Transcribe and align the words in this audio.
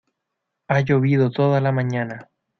Ha 0.67 0.79
llovido 0.81 1.29
toda 1.29 1.61
la 1.61 1.71
mañana. 1.71 2.27